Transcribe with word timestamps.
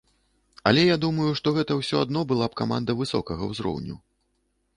Але 0.69 0.85
я 0.87 0.95
думаю, 1.03 1.27
што 1.39 1.53
гэта 1.57 1.77
ўсё 1.81 1.95
адно 2.07 2.25
была 2.33 2.49
б 2.55 2.59
каманда 2.63 2.97
высокага 3.03 3.43
ўзроўню. 3.53 3.95